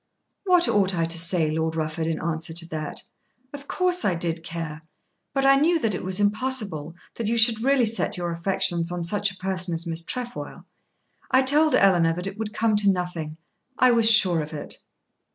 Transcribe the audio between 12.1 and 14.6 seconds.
that it would come to nothing. I was sure of